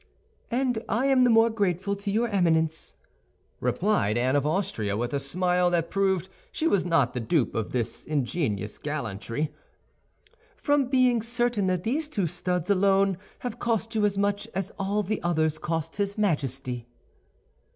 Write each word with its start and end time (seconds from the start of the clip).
"And 0.49 0.83
I 0.89 1.05
am 1.05 1.25
the 1.25 1.29
more 1.29 1.51
grateful 1.51 1.95
to 1.97 2.09
your 2.09 2.27
Eminence," 2.27 2.95
replied 3.59 4.17
Anne 4.17 4.35
of 4.35 4.47
Austria, 4.47 4.97
with 4.97 5.13
a 5.13 5.19
smile 5.19 5.69
that 5.69 5.91
proved 5.91 6.27
she 6.51 6.65
was 6.65 6.83
not 6.83 7.13
the 7.13 7.19
dupe 7.19 7.53
of 7.53 7.69
this 7.69 8.03
ingenious 8.05 8.79
gallantry, 8.79 9.53
"from 10.57 10.87
being 10.89 11.21
certain 11.21 11.67
that 11.67 11.83
these 11.83 12.09
two 12.09 12.25
studs 12.25 12.71
alone 12.71 13.19
have 13.45 13.59
cost 13.59 13.93
you 13.93 14.03
as 14.03 14.17
much 14.17 14.47
as 14.55 14.71
all 14.79 15.03
the 15.03 15.21
others 15.21 15.59
cost 15.59 15.97
his 15.97 16.17
Majesty." 16.17 16.87